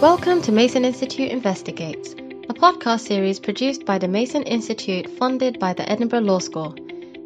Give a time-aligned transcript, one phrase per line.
[0.00, 5.74] Welcome to Mason Institute Investigates, a podcast series produced by the Mason Institute funded by
[5.74, 6.74] the Edinburgh Law School.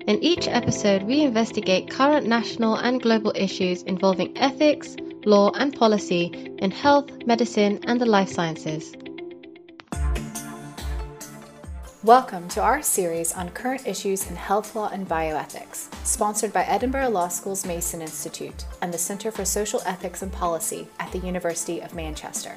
[0.06, 6.56] In each episode, we investigate current national and global issues involving ethics, law, and policy
[6.58, 8.94] in health, medicine, and the life sciences.
[12.06, 17.08] Welcome to our series on current issues in health law and bioethics, sponsored by Edinburgh
[17.08, 21.80] Law School's Mason Institute and the Centre for Social Ethics and Policy at the University
[21.80, 22.54] of Manchester.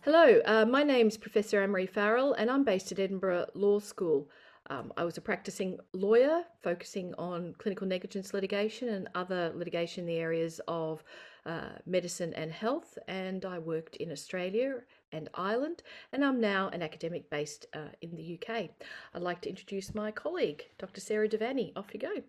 [0.00, 4.28] Hello, uh, my name's Professor Anne-Maree Farrell and I'm based at Edinburgh Law School.
[4.68, 10.06] Um, I was a practicing lawyer focusing on clinical negligence litigation and other litigation in
[10.08, 11.04] the areas of
[11.46, 14.80] uh, medicine and health, and I worked in Australia
[15.12, 15.82] and Ireland,
[16.12, 18.70] and I'm now an academic based uh, in the UK.
[19.14, 21.00] I'd like to introduce my colleague, Dr.
[21.00, 21.72] Sarah Devaney.
[21.76, 22.22] Off you go.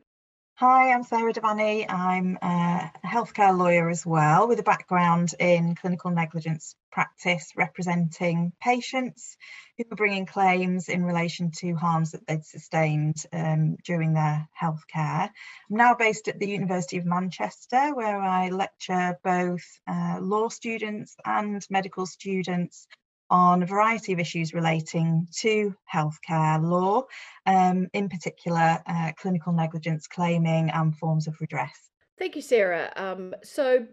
[0.62, 1.92] Hi, I'm Sarah Devaney.
[1.92, 9.38] I'm a healthcare lawyer as well with a background in clinical negligence practice representing patients
[9.76, 15.32] who are bringing claims in relation to harms that they'd sustained um, during their healthcare.
[15.32, 21.16] I'm now based at the University of Manchester where I lecture both uh, law students
[21.26, 22.88] and medical students
[23.32, 27.04] on a variety of issues relating to healthcare law,
[27.46, 31.90] um, in particular uh, clinical negligence claiming and forms of redress.
[32.20, 32.92] Thank you, Sarah.
[32.98, 33.88] Um, so,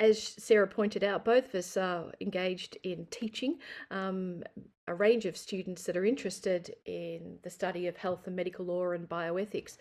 [0.00, 3.58] as Sarah pointed out, both of us are engaged in teaching
[3.90, 4.42] um,
[4.86, 8.90] a range of students that are interested in the study of health and medical law
[8.90, 9.76] and bioethics.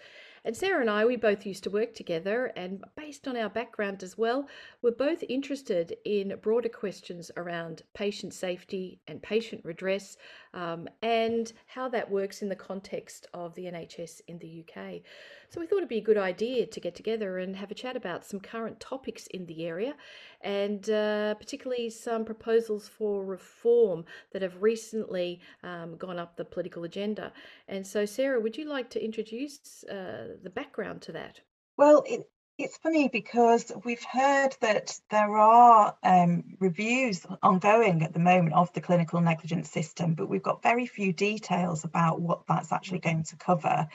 [0.45, 4.03] And Sarah and I, we both used to work together, and based on our background
[4.03, 4.49] as well,
[4.81, 10.17] we're both interested in broader questions around patient safety and patient redress
[10.53, 15.01] um, and how that works in the context of the NHS in the UK.
[15.49, 17.95] So we thought it'd be a good idea to get together and have a chat
[17.95, 19.93] about some current topics in the area
[20.41, 26.83] and uh, particularly some proposals for reform that have recently um, gone up the political
[26.83, 27.31] agenda.
[27.67, 31.39] And so, Sarah, would you like to introduce uh, the background to that?
[31.77, 32.27] Well, it,
[32.57, 38.71] it's funny because we've heard that there are um, reviews ongoing at the moment of
[38.73, 43.23] the clinical negligence system, but we've got very few details about what that's actually going
[43.23, 43.87] to cover.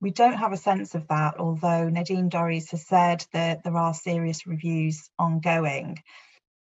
[0.00, 3.94] We don't have a sense of that, although Nadine Dorries has said that there are
[3.94, 5.98] serious reviews ongoing.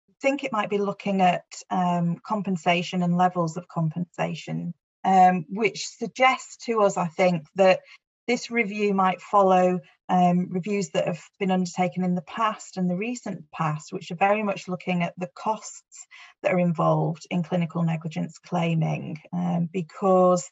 [0.08, 4.72] I think it might be looking at um, compensation and levels of compensation,
[5.04, 7.80] um, which suggests to us, I think, that
[8.26, 12.96] this review might follow um, reviews that have been undertaken in the past and the
[12.96, 16.06] recent past, which are very much looking at the costs
[16.42, 20.50] that are involved in clinical negligence claiming, um, because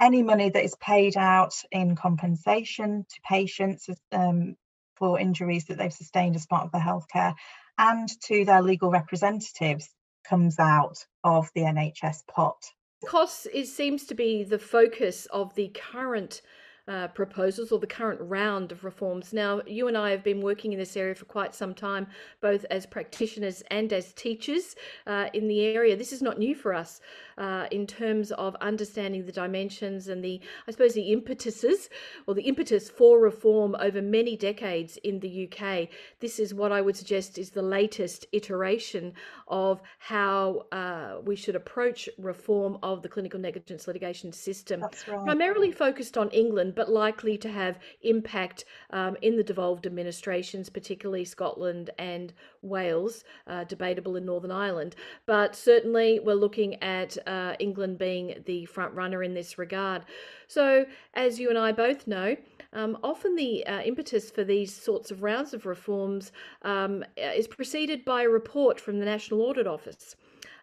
[0.00, 4.56] any money that is paid out in compensation to patients um,
[4.96, 7.34] for injuries that they've sustained as part of their healthcare
[7.78, 9.88] and to their legal representatives
[10.28, 12.56] comes out of the NHS pot.
[13.04, 16.40] Costs seems to be the focus of the current
[16.86, 19.32] uh, proposals or the current round of reforms.
[19.32, 22.06] Now, you and I have been working in this area for quite some time,
[22.40, 25.96] both as practitioners and as teachers uh, in the area.
[25.96, 27.00] This is not new for us
[27.38, 31.88] uh, in terms of understanding the dimensions and the, I suppose, the impetuses
[32.26, 35.88] or the impetus for reform over many decades in the UK.
[36.20, 39.12] This is what I would suggest is the latest iteration
[39.48, 45.24] of how uh, we should approach reform of the clinical negligence litigation system, right.
[45.24, 51.24] primarily focused on England but likely to have impact um, in the devolved administrations, particularly
[51.24, 54.96] Scotland and Wales, uh, debatable in Northern Ireland.
[55.26, 60.04] But certainly, we're looking at uh, England being the front runner in this regard.
[60.46, 62.36] So, as you and I both know,
[62.72, 68.04] um, often the uh, impetus for these sorts of rounds of reforms um, is preceded
[68.04, 70.16] by a report from the National Audit Office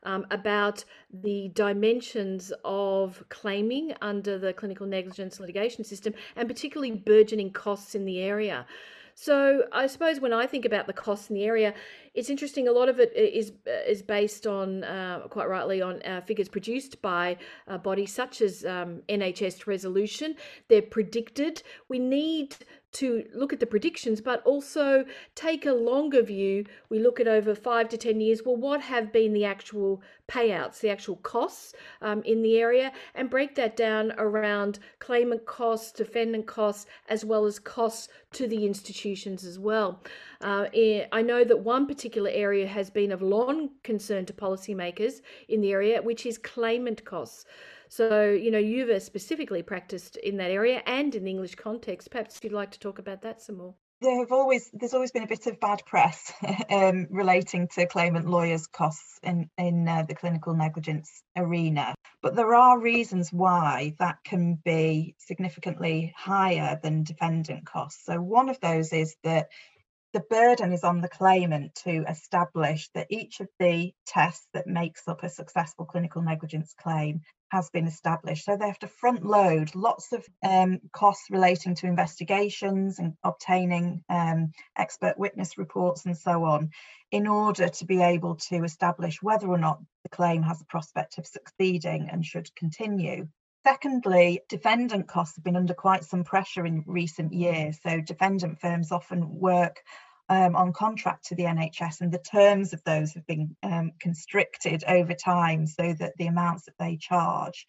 [0.03, 0.83] um, about
[1.13, 8.05] the dimensions of claiming under the clinical negligence litigation system and particularly burgeoning costs in
[8.05, 8.66] the area.
[9.16, 11.73] So I suppose when I think about the costs in the area,
[12.13, 12.67] it's interesting.
[12.67, 13.53] A lot of it is
[13.87, 17.37] is based on, uh, quite rightly, on uh, figures produced by
[17.84, 20.35] bodies such as um, NHS Resolution.
[20.67, 21.63] They're predicted.
[21.87, 22.55] We need
[22.93, 25.05] to look at the predictions, but also
[25.35, 26.66] take a longer view.
[26.90, 28.41] We look at over five to 10 years.
[28.46, 33.29] Well, what have been the actual payouts, the actual costs um, in the area, and
[33.29, 39.43] break that down around claimant costs, defendant costs, as well as costs to the institutions
[39.43, 40.02] as well.
[40.41, 45.22] Uh, eh, I know that one particular area has been of long concern to policymakers
[45.47, 47.46] in the area, which is claimant costs.
[47.91, 52.09] So, you know, you've specifically practiced in that area and in the English context.
[52.09, 53.76] Perhaps you'd like to talk about that some more.
[53.99, 56.32] there have always there's always been a bit of bad press
[56.70, 62.55] um, relating to claimant lawyers' costs in in uh, the clinical negligence arena, but there
[62.55, 68.05] are reasons why that can be significantly higher than defendant costs.
[68.05, 69.49] So one of those is that
[70.13, 75.08] the burden is on the claimant to establish that each of the tests that makes
[75.08, 78.46] up a successful clinical negligence claim has been established.
[78.46, 84.03] So they have to front load lots of um, costs relating to investigations and obtaining
[84.09, 86.72] um, expert witness reports and so on
[87.11, 91.17] in order to be able to establish whether or not the claim has a prospect
[91.17, 93.28] of succeeding and should continue.
[93.63, 97.78] Secondly, defendant costs have been under quite some pressure in recent years.
[97.84, 99.81] So defendant firms often work
[100.29, 104.84] um, on contract to the NHS and the terms of those have been um, constricted
[104.87, 107.67] over time so that the amounts that they charge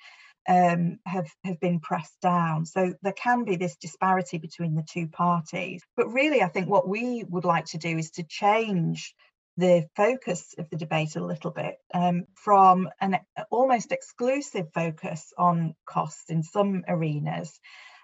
[0.48, 2.64] um, have, have been pressed down.
[2.64, 5.82] So there can be this disparity between the two parties.
[5.96, 9.14] But really, I think what we would like to do is to change
[9.56, 13.18] the focus of the debate a little bit um, from an
[13.50, 17.60] almost exclusive focus on costs in some arenas,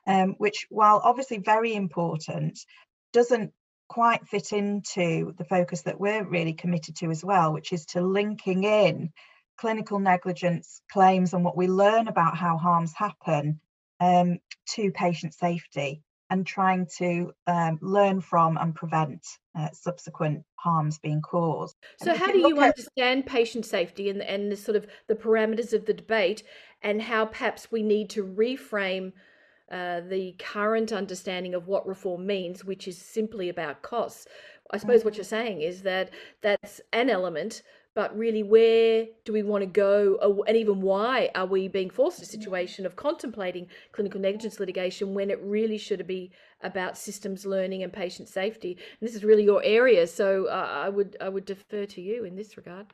[0.07, 2.59] um, which, while obviously very important,
[3.13, 3.53] doesn't
[3.89, 8.03] quite fit into the focus that we're really committed to as well, which is to
[8.03, 9.11] linking in
[9.59, 13.61] clinical negligence claims and what we learn about how harms happen
[14.01, 19.27] um, to patient safety and trying to um, learn from and prevent
[19.59, 21.77] uh, subsequent harms being caused.
[22.03, 22.71] So, how do you at...
[22.71, 26.43] understand patient safety and, and the sort of the parameters of the debate,
[26.83, 29.13] and how perhaps we need to reframe
[29.71, 34.27] uh, the current understanding of what reform means, which is simply about costs?
[34.71, 36.11] I suppose what you're saying is that
[36.43, 37.63] that's an element,
[37.95, 42.19] but really where do we want to go and even why are we being forced
[42.19, 46.31] to a situation of contemplating clinical negligence litigation when it really should be
[46.63, 48.73] about systems learning and patient safety?
[49.01, 52.25] And this is really your area so uh, i would i would defer to you
[52.25, 52.87] in this regard.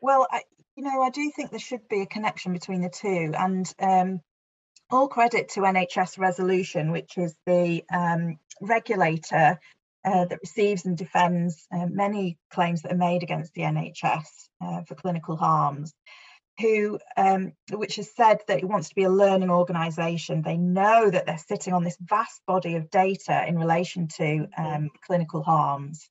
[0.00, 0.42] Well I,
[0.76, 4.20] you know i do think there should be a connection between the two and um,
[4.90, 9.58] all credit to nhs resolution which is the um, regulator
[10.04, 14.26] uh, that receives and defends uh, many claims that are made against the NHS
[14.60, 15.94] uh, for clinical harms,
[16.60, 20.42] who um, which has said that it wants to be a learning organisation.
[20.42, 24.90] They know that they're sitting on this vast body of data in relation to um,
[25.06, 26.08] clinical harms.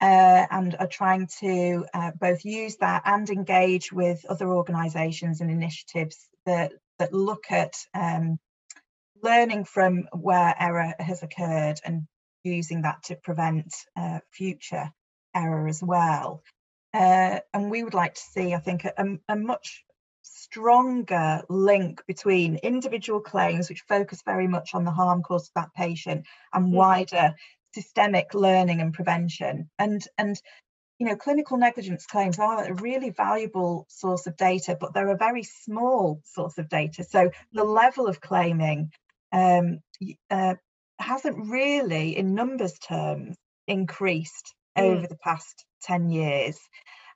[0.00, 5.50] Uh, and are trying to uh, both use that and engage with other organisations and
[5.50, 6.70] initiatives that
[7.00, 8.38] that look at um,
[9.22, 12.06] learning from where error has occurred and
[12.44, 14.90] using that to prevent uh, future
[15.34, 16.42] error as well.
[16.94, 19.84] Uh, and we would like to see, I think, a, a, much
[20.22, 25.74] stronger link between individual claims, which focus very much on the harm caused to that
[25.74, 27.34] patient, and wider
[27.74, 29.68] systemic learning and prevention.
[29.78, 30.40] And and
[30.98, 35.16] you know, clinical negligence claims are a really valuable source of data, but they're a
[35.16, 37.04] very small source of data.
[37.04, 38.90] So the level of claiming
[39.32, 39.78] um,
[40.30, 40.54] uh,
[40.98, 43.36] hasn't really, in numbers terms,
[43.66, 44.82] increased mm.
[44.82, 46.58] over the past 10 years.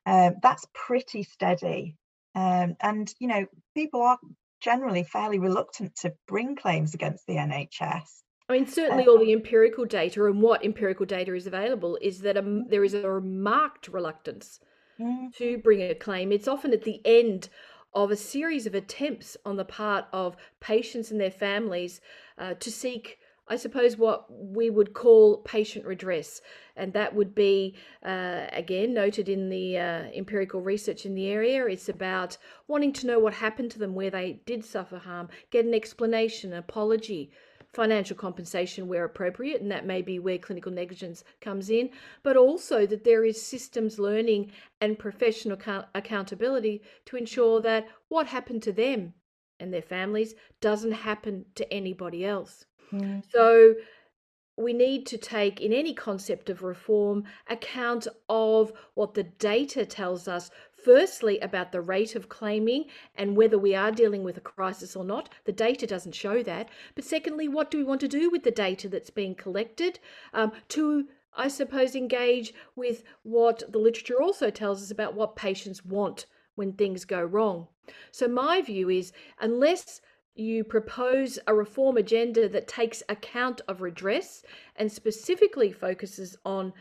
[0.06, 1.96] Um, that's pretty steady.
[2.34, 4.18] Um, and, you know, people are
[4.60, 8.08] generally fairly reluctant to bring claims against the NHS.
[8.48, 12.36] I mean, certainly all the empirical data and what empirical data is available is that
[12.36, 14.60] a, there is a marked reluctance
[15.00, 15.34] mm.
[15.36, 16.32] to bring a claim.
[16.32, 17.48] It's often at the end
[17.94, 22.00] of a series of attempts on the part of patients and their families
[22.38, 23.18] uh, to seek
[23.48, 26.40] I suppose, what we would call patient redress.
[26.76, 31.66] And that would be, uh, again, noted in the uh, empirical research in the area.
[31.66, 35.64] It's about wanting to know what happened to them, where they did suffer harm, get
[35.64, 37.32] an explanation, an apology,
[37.72, 41.90] financial compensation where appropriate, and that may be where clinical negligence comes in,
[42.22, 45.58] but also that there is systems learning and professional
[45.94, 49.14] accountability to ensure that what happened to them
[49.58, 52.66] and their families doesn't happen to anybody else.
[52.92, 53.22] Mm.
[53.30, 53.74] So
[54.56, 60.28] we need to take, in any concept of reform, account of what the data tells
[60.28, 60.50] us.
[60.84, 65.04] Firstly, about the rate of claiming and whether we are dealing with a crisis or
[65.04, 65.28] not.
[65.44, 66.68] The data doesn't show that.
[66.94, 70.00] But secondly, what do we want to do with the data that's being collected
[70.34, 75.82] um, to I suppose, engage with what the literature also tells us about what patients
[75.82, 77.68] want when things go wrong.
[78.10, 80.02] So, my view is unless
[80.34, 84.42] you propose a reform agenda that takes account of redress
[84.76, 86.72] and specifically focuses on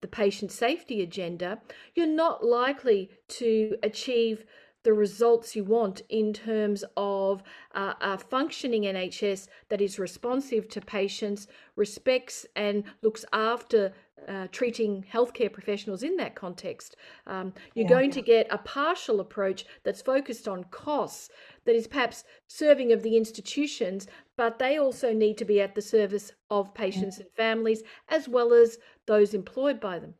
[0.00, 1.60] the patient safety agenda,
[1.94, 4.44] you're not likely to achieve
[4.82, 7.42] the results you want in terms of
[7.74, 13.92] uh, a functioning NHS that is responsive to patients, respects and looks after
[14.28, 16.96] uh, treating healthcare professionals in that context.
[17.26, 18.14] Um, you're yeah, going yeah.
[18.14, 21.30] to get a partial approach that's focused on costs,
[21.70, 25.80] that is perhaps serving of the institutions, but they also need to be at the
[25.80, 27.20] service of patients mm.
[27.20, 30.12] and families as well as those employed by them.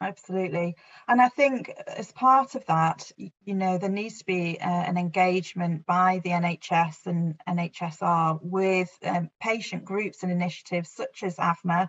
[0.00, 0.74] Absolutely.
[1.06, 4.98] And I think as part of that, you know, there needs to be uh, an
[4.98, 11.88] engagement by the NHS and NHSR with um, patient groups and initiatives such as AVMA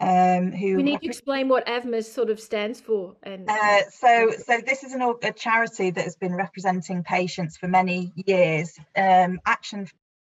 [0.00, 3.16] um, who we need to explain what AVMA sort of stands for.
[3.22, 7.68] And uh, so, so this is an, a charity that has been representing patients for
[7.68, 8.78] many years.
[8.96, 9.86] Um, Action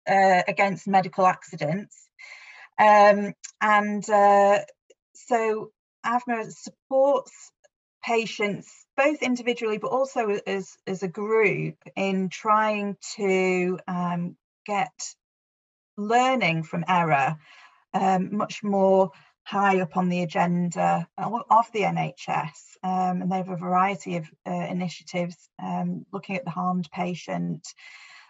[0.09, 2.09] uh, Against Medical Accidents,
[2.79, 4.59] um, and uh,
[5.13, 5.71] so
[6.05, 7.51] AVMA supports
[8.03, 14.35] patients both individually but also as as a group in trying to um,
[14.65, 14.91] get
[15.97, 17.37] learning from error
[17.93, 19.11] um, much more
[19.51, 22.77] high up on the agenda of the NHS.
[22.83, 27.67] Um, and they have a variety of uh, initiatives um, looking at the harmed patient,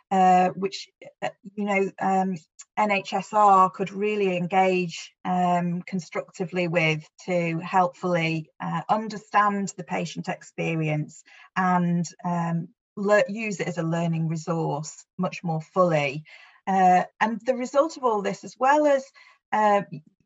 [0.10, 0.90] uh, which,
[1.22, 2.36] uh, you know, um,
[2.80, 11.24] NHSR could really engage um, constructively with to helpfully uh, understand the patient experience
[11.56, 12.70] and um,
[13.30, 16.24] use it as a learning resource much more fully.
[16.66, 19.06] Uh, and the result of all this, as well as
[19.52, 19.82] uh,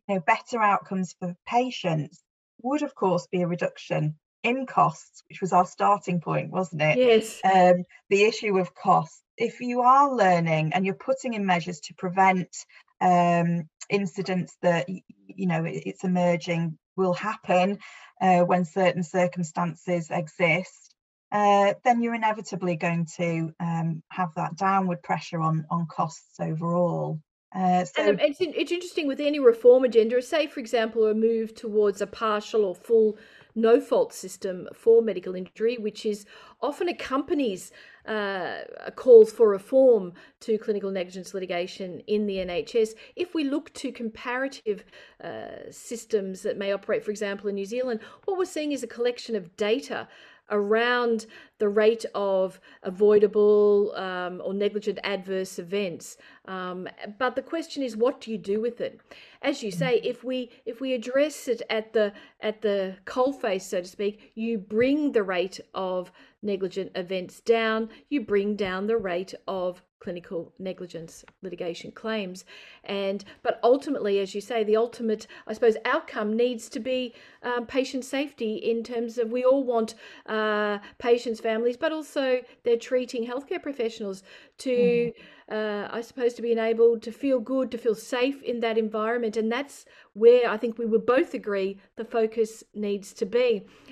[0.07, 2.21] know, better outcomes for patients
[2.61, 6.97] would, of course, be a reduction in costs, which was our starting point, wasn't it?
[6.97, 7.39] Yes.
[7.43, 9.21] Um, the issue of cost.
[9.37, 12.55] If you are learning and you're putting in measures to prevent
[13.01, 17.79] um, incidents that you know it's emerging will happen
[18.21, 20.95] uh, when certain circumstances exist,
[21.31, 27.19] uh, then you're inevitably going to um, have that downward pressure on on costs overall.
[27.55, 31.55] Uh, so and it's, it's interesting with any reform agenda, say, for example, a move
[31.55, 33.17] towards a partial or full
[33.55, 36.25] no fault system for medical injury, which is
[36.61, 37.71] often accompanies
[38.05, 38.59] uh,
[38.95, 42.89] calls for reform to clinical negligence litigation in the NHS.
[43.15, 44.83] If we look to comparative
[45.23, 48.87] uh, systems that may operate, for example, in New Zealand, what we're seeing is a
[48.87, 50.09] collection of data
[50.49, 51.25] around
[51.57, 56.17] the rate of avoidable um, or negligent adverse events.
[56.45, 56.87] Um,
[57.17, 58.99] but the question is, what do you do with it?
[59.41, 63.81] As you say, if we if we address it at the at the coalface, so
[63.81, 66.11] to speak, you bring the rate of
[66.41, 72.45] negligent events down, you bring down the rate of clinical negligence litigation claims.
[72.83, 77.65] And but ultimately as you say the ultimate i suppose outcome needs to be um,
[77.65, 79.95] patient safety in terms of we all want
[80.27, 82.25] uh, patients families but also
[82.63, 84.21] they're treating healthcare professionals
[84.65, 85.55] to mm-hmm.
[85.57, 89.35] uh, i suppose to be enabled to feel good to feel safe in that environment.
[89.41, 89.77] And that's
[90.13, 91.69] where i think we would both agree
[91.99, 92.51] the focus
[92.87, 93.49] needs to be.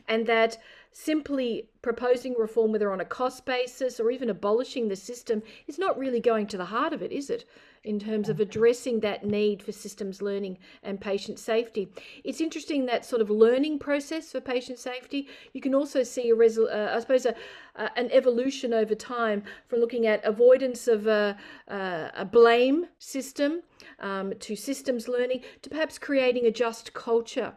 [0.07, 0.51] And that
[0.93, 5.97] simply proposing reform, whether on a cost basis or even abolishing the system, is not
[5.97, 7.45] really going to the heart of it, is it?
[7.83, 11.89] In terms of addressing that need for systems learning and patient safety.
[12.23, 15.27] It's interesting that sort of learning process for patient safety.
[15.51, 17.35] You can also see a resol- uh, I suppose, a,
[17.75, 21.35] uh, an evolution over time from looking at avoidance of a,
[21.67, 23.63] uh, a blame system
[23.99, 27.53] um, to systems learning to perhaps creating a just culture.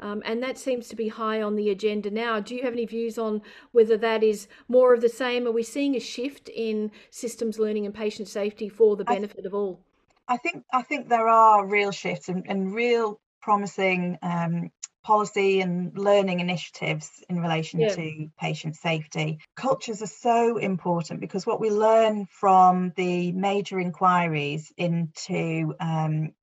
[0.00, 2.40] Um, and that seems to be high on the agenda now.
[2.40, 5.46] Do you have any views on whether that is more of the same?
[5.46, 9.54] Are we seeing a shift in systems learning and patient safety for the benefit of
[9.54, 9.80] all?
[10.28, 14.70] I think I think there are real shifts and, and real promising um,
[15.02, 17.94] policy and learning initiatives in relation yeah.
[17.94, 19.38] to patient safety.
[19.56, 26.34] Cultures are so important because what we learn from the major inquiries into um,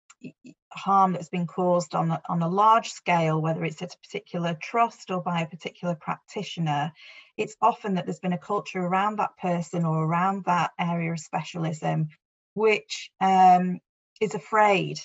[0.76, 5.12] harm that's been caused on on a large scale, whether it's at a particular trust
[5.12, 6.92] or by a particular practitioner,
[7.38, 11.20] it's often that there's been a culture around that person or around that area of
[11.20, 12.10] specialism
[12.56, 13.80] which um,
[14.20, 15.00] is afraid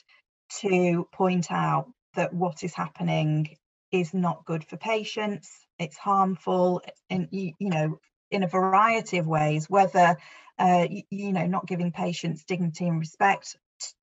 [0.60, 3.56] to point out that what is happening
[3.92, 7.98] is not good for patients, it's harmful, and you, you know,
[8.30, 10.16] in a variety of ways, whether
[10.58, 13.56] uh, you, you know, not giving patients dignity and respect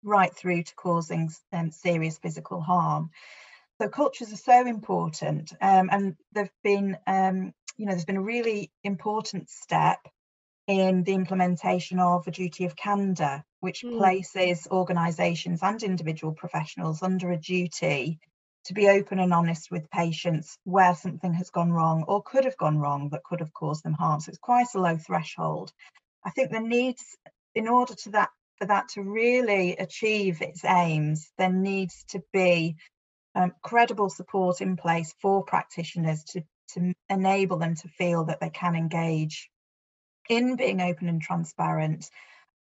[0.03, 3.09] right through to causing um, serious physical harm.
[3.81, 8.21] So cultures are so important, um, and there've been, um, you know, there's been a
[8.21, 9.99] really important step
[10.67, 13.97] in the implementation of a duty of candour, which mm.
[13.97, 18.19] places organisations and individual professionals under a duty
[18.65, 22.57] to be open and honest with patients where something has gone wrong or could have
[22.57, 24.19] gone wrong that could have caused them harm.
[24.19, 25.71] So it's quite a low threshold.
[26.25, 27.03] I think the needs,
[27.55, 32.75] in order to that for that to really achieve its aims, there needs to be
[33.35, 38.49] um, credible support in place for practitioners to, to enable them to feel that they
[38.49, 39.49] can engage
[40.29, 42.09] in being open and transparent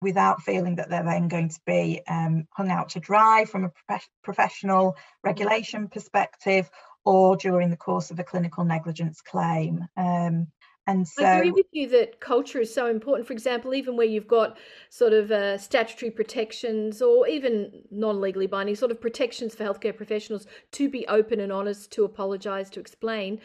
[0.02, 3.72] without feeling that they're then going to be um, hung out to dry from a
[3.86, 6.68] prof- professional regulation perspective
[7.04, 9.86] or during the course of a clinical negligence claim.
[9.96, 10.48] Um,
[10.87, 13.26] and so I agree with you that culture is so important.
[13.26, 14.59] For example, even where you've got
[14.91, 19.97] sort of uh, statutory protections or even non legally binding sort of protections for healthcare
[19.97, 23.41] professionals to be open and honest, to apologise, to explain,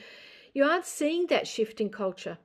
[0.54, 2.38] you aren't seeing that shift in culture.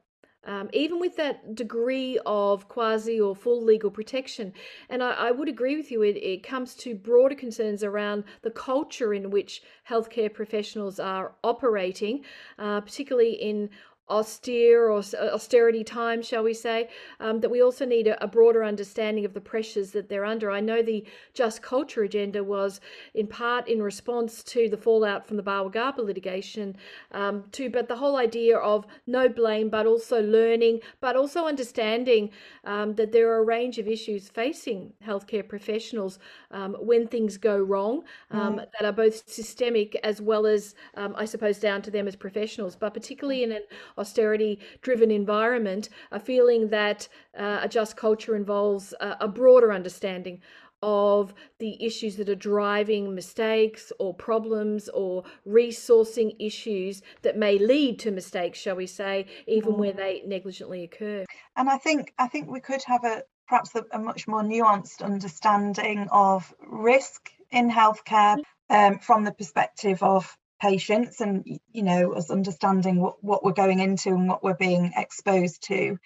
[0.46, 4.52] Um, even with that degree of quasi or full legal protection.
[4.90, 8.50] And I, I would agree with you, it, it, comes to broader concerns around the
[8.50, 12.26] culture in which healthcare professionals are operating,
[12.58, 13.70] uh, particularly in
[14.10, 16.88] austere or austerity times, shall we say,
[17.20, 20.50] um, that we also need a, a, broader understanding of the pressures that they're under.
[20.50, 22.82] I know the Just Culture agenda was
[23.14, 26.76] in part in response to the fallout from the Bawa litigation,
[27.12, 32.30] um, too, but the whole idea of no blame, but also learning, but also understanding
[32.64, 36.18] um, that there are a range of issues facing healthcare professionals
[36.50, 38.56] um, when things go wrong mm.
[38.56, 42.76] that are both systemic as well as, um, I suppose, down to them as professionals,
[42.76, 43.62] but particularly in an
[43.98, 47.08] austerity driven environment, a feeling that
[47.38, 50.40] uh, a just culture involves a, a broader understanding
[50.84, 57.98] of the issues that are driving mistakes or problems or resourcing issues that may lead
[57.98, 59.78] to mistakes shall we say even mm.
[59.78, 61.24] where they negligently occur
[61.56, 65.02] and i think i think we could have a perhaps a, a much more nuanced
[65.02, 68.42] understanding of risk in healthcare mm.
[68.68, 73.80] um, from the perspective of patients and you know us understanding what, what we're going
[73.80, 75.98] into and what we're being exposed to.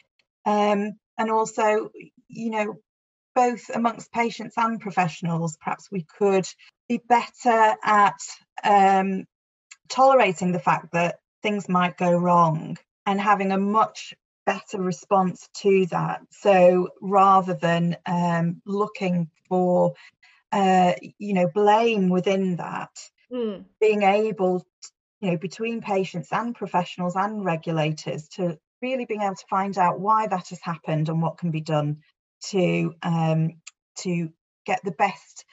[0.44, 1.90] Um, and also
[2.28, 2.74] you know
[3.36, 6.46] both amongst patients and professionals perhaps we could
[6.88, 8.18] be better at
[8.64, 9.24] um,
[9.88, 14.12] tolerating the fact that things might go wrong and having a much
[14.44, 16.20] better response to that.
[16.30, 19.94] So rather than um, looking for
[20.50, 22.90] uh, you know blame within that
[23.32, 23.64] mm.
[23.80, 24.64] being able,
[25.20, 30.00] you know, between patients and professionals and regulators to really being able to find out
[30.00, 31.98] why that has happened and what can be done
[32.50, 33.52] to um,
[33.98, 34.30] to
[34.64, 35.44] get the best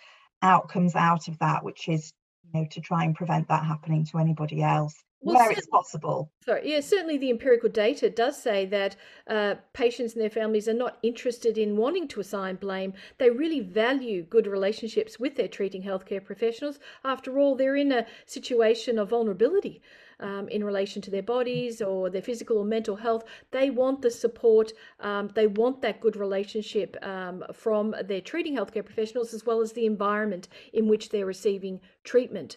[0.41, 4.19] outcomes out of that, which is you know to try and prevent that happening to
[4.19, 6.31] anybody else well, where it's possible.
[6.45, 8.95] Sorry, yeah, certainly the empirical data does say that
[9.27, 12.93] uh, patients and their families are not interested in wanting to assign blame.
[13.17, 16.79] They really value good relationships with their treating healthcare professionals.
[17.03, 19.81] After all, they're in a situation of vulnerability.
[20.17, 23.25] Um, in relation to their bodies or their physical or mental health.
[23.51, 28.85] They want the support, um, they want that good relationship um, from their treating healthcare
[28.85, 32.55] professionals as well as the environment in which they're receiving treatment.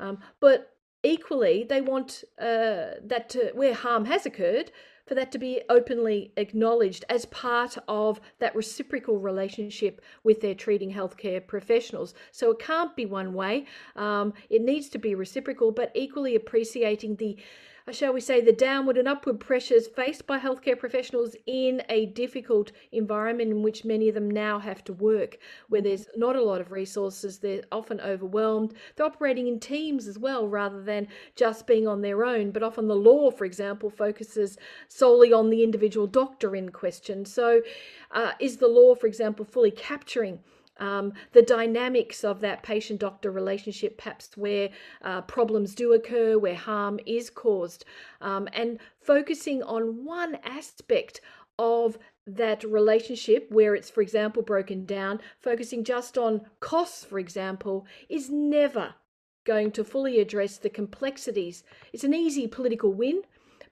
[0.00, 0.73] Um, but
[1.04, 4.72] equally, they want uh, that to, where harm has occurred,
[5.06, 10.92] for that to be openly acknowledged as part of that reciprocal relationship with their treating
[10.92, 12.14] healthcare professionals.
[12.32, 13.66] So it can't be one way.
[13.96, 17.36] Um, it needs to be reciprocal, but equally appreciating the
[17.92, 22.72] shall we say, the downward and upward pressures faced by healthcare professionals in a difficult
[22.92, 25.36] environment in which many of them now have to work,
[25.68, 28.72] where there's not a lot of resources, they're often overwhelmed.
[28.96, 32.52] They're operating in teams as well, rather than just being on their own.
[32.52, 34.56] But often the law, for example, focuses
[34.88, 37.26] solely on the individual doctor in question.
[37.26, 37.60] So,
[38.10, 40.40] uh, is the law, for example, fully capturing?
[40.78, 44.70] Um, the dynamics of that patient doctor relationship, perhaps where
[45.02, 47.84] uh, problems do occur, where harm is caused,
[48.20, 51.20] um, and focusing on one aspect
[51.58, 57.86] of that relationship where it's, for example, broken down, focusing just on costs, for example,
[58.08, 58.94] is never
[59.44, 61.62] going to fully address the complexities.
[61.92, 63.22] It's an easy political win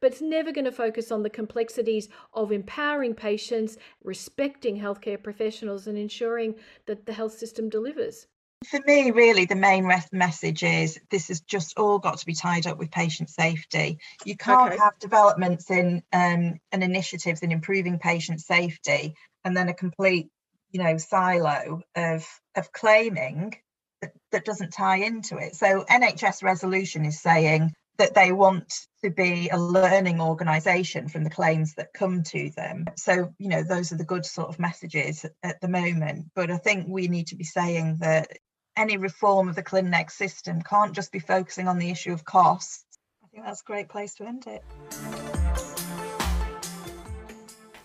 [0.03, 5.87] but it's never going to focus on the complexities of empowering patients, respecting healthcare professionals,
[5.87, 8.27] and ensuring that the health system delivers.
[8.69, 12.67] For me, really, the main message is this has just all got to be tied
[12.67, 13.99] up with patient safety.
[14.25, 14.83] You can't okay.
[14.83, 20.29] have developments in um, and initiatives in improving patient safety and then a complete,
[20.71, 23.55] you know, silo of of claiming
[24.01, 25.57] that, that doesn't tie into it.
[25.57, 28.73] So NHS resolution is saying that they want
[29.05, 33.63] to be a learning organization from the claims that come to them so you know
[33.63, 37.27] those are the good sort of messages at the moment but i think we need
[37.27, 38.29] to be saying that
[38.77, 42.85] any reform of the clinic system can't just be focusing on the issue of costs.
[43.23, 44.63] I think that's a great place to end it.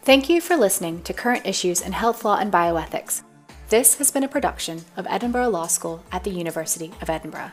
[0.04, 3.24] Thank you for listening to Current Issues in Health Law and Bioethics.
[3.70, 7.52] This has been a production of Edinburgh Law School at the University of Edinburgh.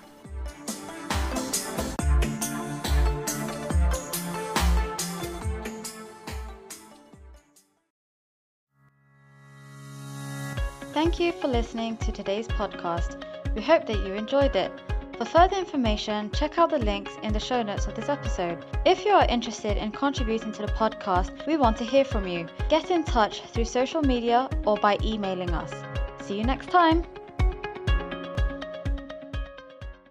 [11.14, 13.22] Thank you for listening to today's podcast.
[13.54, 14.72] We hope that you enjoyed it.
[15.16, 18.64] For further information, check out the links in the show notes of this episode.
[18.84, 22.48] If you are interested in contributing to the podcast, we want to hear from you.
[22.68, 25.72] Get in touch through social media or by emailing us.
[26.20, 27.04] See you next time.